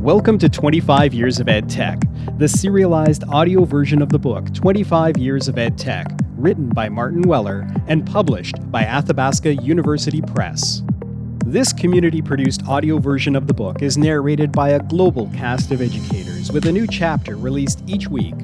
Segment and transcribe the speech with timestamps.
[0.00, 2.00] Welcome to 25 Years of Ed Tech,
[2.38, 6.06] the serialized audio version of the book 25 Years of Ed Tech,
[6.38, 10.82] written by Martin Weller and published by Athabasca University Press.
[11.44, 15.82] This community produced audio version of the book is narrated by a global cast of
[15.82, 18.36] educators with a new chapter released each week.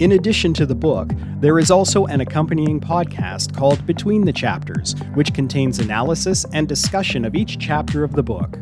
[0.00, 4.96] In addition to the book, there is also an accompanying podcast called Between the Chapters,
[5.14, 8.58] which contains analysis and discussion of each chapter of the book.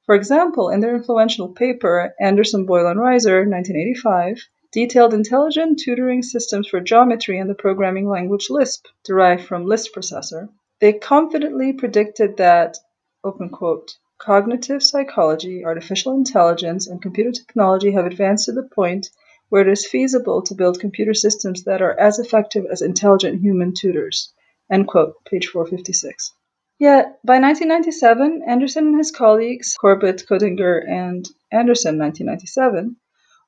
[0.05, 6.69] For example, in their influential paper, Anderson, Boyle, and Reiser, 1985, detailed intelligent tutoring systems
[6.69, 10.47] for geometry and the programming language Lisp, derived from list processor,
[10.85, 12.77] they confidently predicted that,
[13.23, 19.09] open quote, cognitive psychology, artificial intelligence, and computer technology have advanced to the point
[19.49, 23.73] where it is feasible to build computer systems that are as effective as intelligent human
[23.73, 24.31] tutors.
[24.71, 26.33] End quote, page 456.
[26.77, 32.95] Yet, by 1997, Anderson and his colleagues, Corbett, Koedinger, and Anderson, 1997,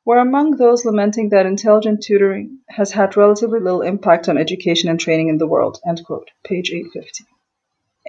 [0.06, 5.00] were among those lamenting that intelligent tutoring has had relatively little impact on education and
[5.00, 5.80] training in the world.
[5.86, 6.32] End quote.
[6.44, 7.26] Page 850.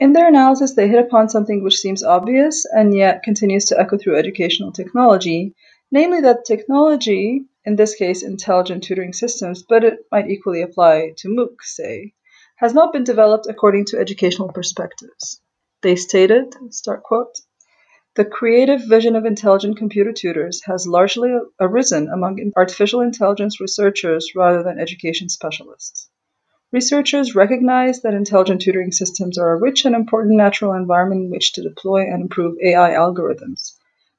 [0.01, 3.99] In their analysis, they hit upon something which seems obvious and yet continues to echo
[3.99, 5.57] through educational technology,
[5.91, 11.29] namely that technology, in this case intelligent tutoring systems, but it might equally apply to
[11.29, 12.15] MOOC, say,
[12.59, 15.41] has not been developed according to educational perspectives.
[15.83, 17.41] They stated, start quote,
[18.15, 24.63] the creative vision of intelligent computer tutors has largely arisen among artificial intelligence researchers rather
[24.63, 26.09] than education specialists.
[26.71, 31.55] Researchers recognize that intelligent tutoring systems are a rich and important natural environment in which
[31.55, 33.73] to deploy and improve AI algorithms.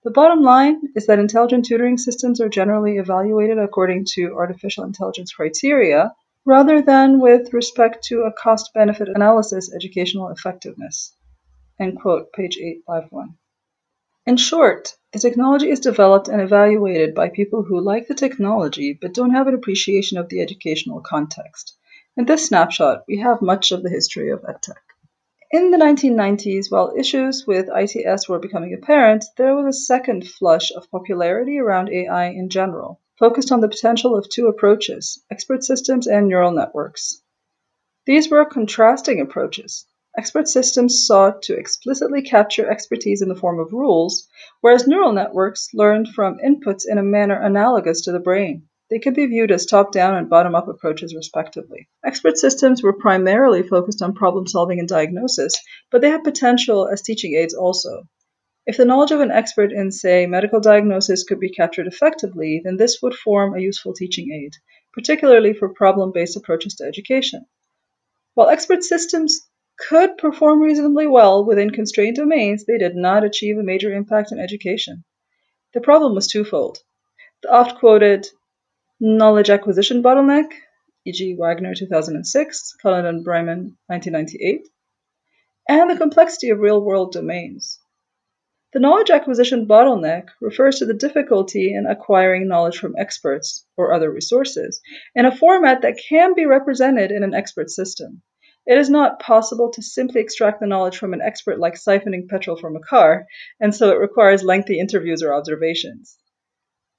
[0.03, 5.31] The bottom line is that intelligent tutoring systems are generally evaluated according to artificial intelligence
[5.31, 6.11] criteria
[6.43, 11.13] rather than with respect to a cost benefit analysis educational effectiveness.
[11.79, 13.37] End quote, page 851.
[14.25, 19.13] In short, the technology is developed and evaluated by people who like the technology but
[19.13, 21.75] don't have an appreciation of the educational context.
[22.19, 24.83] In this snapshot, we have much of the history of EdTech.
[25.51, 30.69] In the 1990s, while issues with ITS were becoming apparent, there was a second flush
[30.75, 36.07] of popularity around AI in general, focused on the potential of two approaches expert systems
[36.07, 37.21] and neural networks.
[38.05, 39.85] These were contrasting approaches.
[40.17, 44.27] Expert systems sought to explicitly capture expertise in the form of rules,
[44.59, 48.67] whereas neural networks learned from inputs in a manner analogous to the brain.
[48.89, 51.87] They could be viewed as top down and bottom up approaches, respectively.
[52.03, 55.53] Expert systems were primarily focused on problem solving and diagnosis,
[55.91, 58.07] but they had potential as teaching aids also.
[58.65, 62.77] If the knowledge of an expert in, say, medical diagnosis could be captured effectively, then
[62.77, 64.53] this would form a useful teaching aid,
[64.93, 67.45] particularly for problem based approaches to education.
[68.33, 69.39] While expert systems
[69.87, 74.39] could perform reasonably well within constrained domains, they did not achieve a major impact on
[74.39, 75.03] education.
[75.73, 76.79] The problem was twofold.
[77.43, 78.27] The oft quoted
[79.01, 80.51] knowledge acquisition bottleneck,
[81.05, 84.67] e.g., Wagner 2006, Cullen and Bryman 1998,
[85.69, 87.79] and the complexity of real world domains.
[88.73, 94.11] The knowledge acquisition bottleneck refers to the difficulty in acquiring knowledge from experts or other
[94.11, 94.81] resources
[95.15, 98.21] in a format that can be represented in an expert system.
[98.67, 102.57] It is not possible to simply extract the knowledge from an expert like siphoning petrol
[102.57, 103.27] from a car,
[103.61, 106.18] and so it requires lengthy interviews or observations.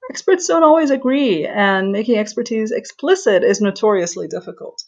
[0.09, 4.83] Experts don't always agree, and making expertise explicit is notoriously difficult.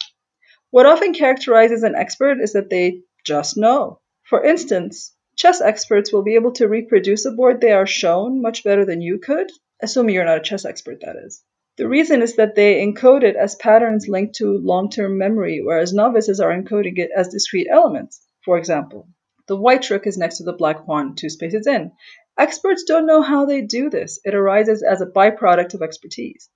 [0.72, 4.00] What often characterizes an expert is that they just know.
[4.24, 8.64] For instance, chess experts will be able to reproduce a board they are shown much
[8.64, 9.52] better than you could,
[9.82, 11.44] assuming you're not a chess expert, that is.
[11.78, 15.94] The reason is that they encode it as patterns linked to long term memory, whereas
[15.94, 18.22] novices are encoding it as discrete elements.
[18.46, 19.08] For example,
[19.48, 21.92] the white rook is next to the black pawn two spaces in.
[22.38, 24.20] Experts don't know how they do this.
[24.24, 26.50] It arises as a byproduct of expertise.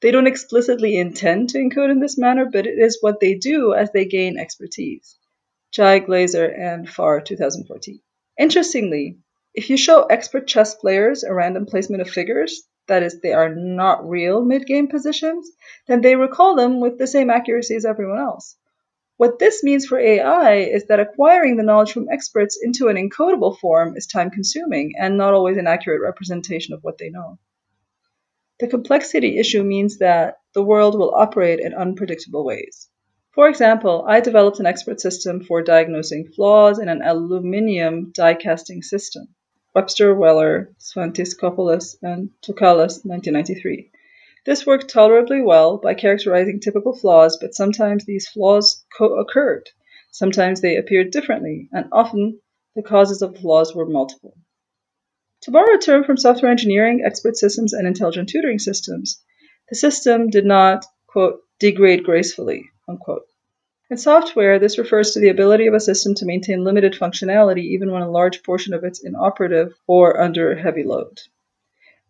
[0.00, 3.72] They don't explicitly intend to encode in this manner, but it is what they do
[3.74, 5.16] as they gain expertise.
[5.76, 8.00] Chi Glaser and Farr 2014.
[8.38, 9.18] Interestingly,
[9.54, 13.54] if you show expert chess players a random placement of figures, that is, they are
[13.54, 15.50] not real mid game positions,
[15.86, 18.56] then they recall them with the same accuracy as everyone else.
[19.20, 23.54] What this means for AI is that acquiring the knowledge from experts into an encodable
[23.58, 27.38] form is time consuming and not always an accurate representation of what they know.
[28.60, 32.88] The complexity issue means that the world will operate in unpredictable ways.
[33.32, 38.80] For example, I developed an expert system for diagnosing flaws in an aluminium die casting
[38.80, 39.28] system.
[39.74, 43.90] Webster, Weller, Sfantsikopoulos, and Tsoukalas, 1993.
[44.46, 49.68] This worked tolerably well by characterizing typical flaws, but sometimes these flaws co-occurred.
[50.10, 52.40] Sometimes they appeared differently, and often
[52.74, 54.34] the causes of the flaws were multiple.
[55.42, 59.22] To borrow a term from software engineering, expert systems, and intelligent tutoring systems,
[59.68, 63.26] the system did not, quote, degrade gracefully, unquote.
[63.90, 67.90] In software, this refers to the ability of a system to maintain limited functionality even
[67.90, 71.20] when a large portion of it's inoperative or under heavy load.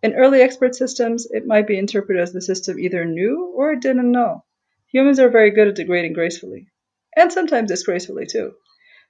[0.02, 3.80] In early expert systems, it might be interpreted as the system either knew or it
[3.80, 4.44] didn't know.
[4.92, 6.68] Humans are very good at degrading gracefully,
[7.14, 8.54] and sometimes disgracefully too,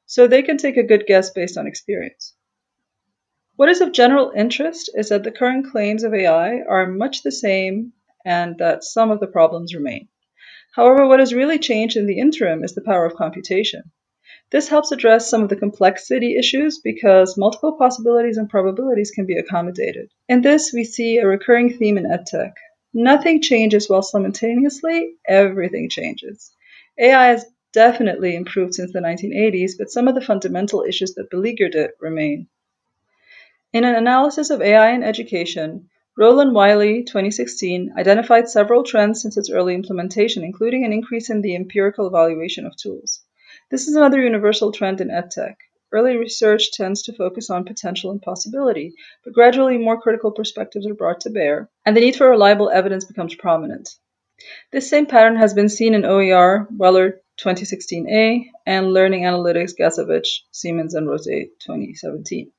[0.07, 2.35] so they can take a good guess based on experience.
[3.55, 7.31] What is of general interest is that the current claims of AI are much the
[7.31, 7.93] same
[8.25, 10.09] and that some of the problems remain.
[10.75, 13.93] However, what has really changed in the interim is the power of computation.
[14.51, 19.37] This helps address some of the complexity issues because multiple possibilities and probabilities can be
[19.37, 20.11] accommodated.
[20.29, 22.55] In this, we see a recurring theme in EdTech.
[22.93, 26.51] Nothing changes while simultaneously everything changes.
[26.99, 31.77] AI has definitely improved since the 1980s, but some of the fundamental issues that beleaguered
[31.77, 32.49] it remain.
[33.73, 39.37] In an analysis of AI in education, Roll and Wylie, 2016, identified several trends since
[39.37, 43.23] its early implementation, including an increase in the empirical evaluation of tools.
[43.71, 45.55] This is another universal trend in EdTech.
[45.93, 50.95] Early research tends to focus on potential and possibility, but gradually more critical perspectives are
[50.95, 53.91] brought to bear, and the need for reliable evidence becomes prominent.
[54.73, 60.95] This same pattern has been seen in OER, Weller 2016A, and Learning Analytics Gašević, Siemens
[60.95, 62.51] and Rose 2017.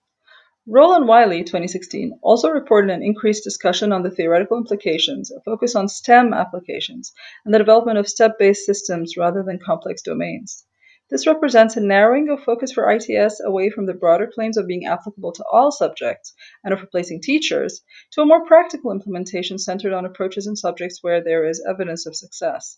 [0.66, 5.76] Roll and Wylie, 2016, also reported an increased discussion on the theoretical implications, a focus
[5.76, 7.12] on STEM applications,
[7.44, 10.64] and the development of step based systems rather than complex domains.
[11.12, 14.86] This represents a narrowing of focus for ITS away from the broader claims of being
[14.86, 17.82] applicable to all subjects and of replacing teachers
[18.12, 22.16] to a more practical implementation centered on approaches and subjects where there is evidence of
[22.16, 22.78] success.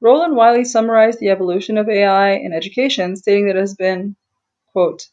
[0.00, 4.16] Roll and Wylie summarized the evolution of AI in education, stating that it has been,
[4.72, 5.06] quote,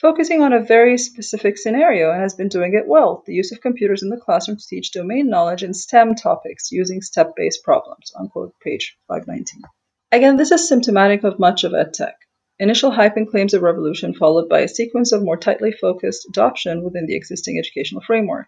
[0.00, 3.60] focusing on a very specific scenario and has been doing it well the use of
[3.60, 8.12] computers in the classroom to teach domain knowledge in STEM topics using step based problems.
[8.16, 9.64] Unquote, page 519.
[10.10, 12.14] Again, this is symptomatic of much of EdTech.
[12.58, 16.82] Initial hype and claims of revolution, followed by a sequence of more tightly focused adoption
[16.82, 18.46] within the existing educational framework.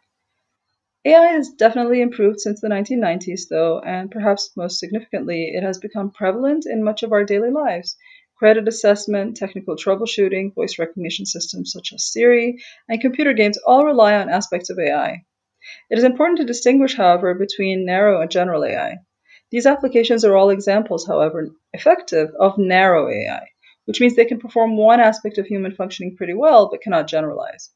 [1.05, 6.11] AI has definitely improved since the 1990s, though, and perhaps most significantly, it has become
[6.11, 7.95] prevalent in much of our daily lives,
[8.39, 12.57] credit assessment, technical troubleshooting, voice recognition systems such as Siri,
[12.89, 15.27] and computer games all rely on aspects of AI.
[15.91, 18.97] It is important to distinguish, however, between narrow and general AI.
[19.51, 23.49] These applications are all examples, however, effective of narrow AI,
[23.87, 27.71] which means they can perform one aspect of human functioning pretty well but cannot generalize.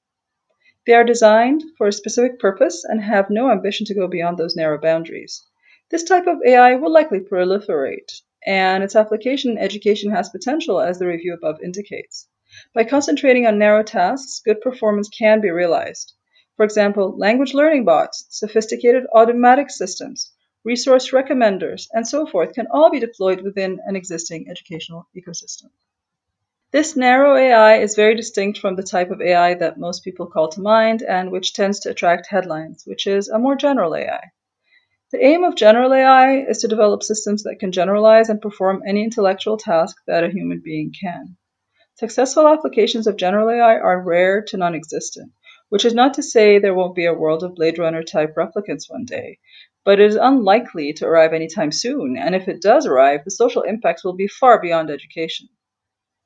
[0.87, 4.55] They are designed for a specific purpose and have no ambition to go beyond those
[4.55, 5.43] narrow boundaries.
[5.91, 10.99] This type of AI will likely proliferate, and its application in education has potential, as
[10.99, 12.29] the review above indicates.
[12.73, 16.13] By concentrating on narrow tasks, good performance can be realized.
[16.57, 20.31] For example, language learning bots, sophisticated automatic systems,
[20.65, 25.71] resource recommenders, and so forth can all be deployed within an existing educational ecosystem.
[26.73, 30.49] This narrow AI is very distinct from the type of AI that most people call
[30.49, 34.33] to mind and which tends to attract headlines, which is a more general AI.
[35.13, 39.05] The aim of general AI is to develop systems that can generalize and perform any
[39.05, 41.37] intellectual task that a human being can.
[41.95, 45.31] Successful applications of general AI are rare to non existent,
[45.69, 48.91] which is not to say there won't be a world of Blade Runner type replicants
[48.91, 49.39] one day,
[49.85, 53.63] but it is unlikely to arrive anytime soon, and if it does arrive, the social
[53.63, 55.49] impacts will be far beyond education.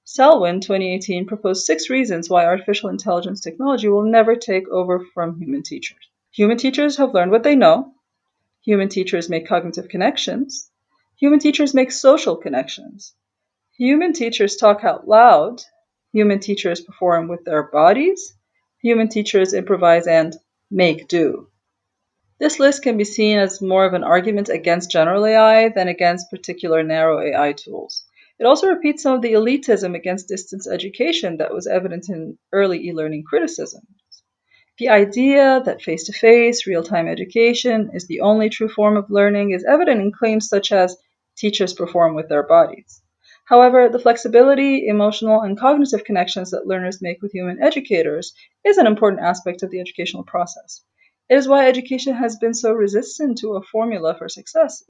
[0.05, 5.62] Selwyn 2018 proposed six reasons why artificial intelligence technology will never take over from human
[5.62, 5.99] teachers.
[6.33, 7.93] Human teachers have learned what they know.
[8.65, 10.71] Human teachers make cognitive connections.
[11.19, 13.12] Human teachers make social connections.
[13.77, 15.62] Human teachers talk out loud.
[16.12, 18.35] Human teachers perform with their bodies.
[18.83, 20.35] Human teachers improvise and
[20.71, 21.49] make do.
[22.40, 26.30] This list can be seen as more of an argument against general AI than against
[26.30, 28.04] particular narrow AI tools.
[28.38, 32.87] It also repeats some of the elitism against distance education that was evident in early
[32.87, 33.88] e learning criticisms.
[34.78, 39.11] The idea that face to face, real time education is the only true form of
[39.11, 40.97] learning is evident in claims such as
[41.37, 43.02] teachers perform with their bodies.
[43.47, 48.33] However, the flexibility, emotional, and cognitive connections that learners make with human educators
[48.64, 50.83] is an important aspect of the educational process.
[51.29, 54.83] It is why education has been so resistant to a formula for success.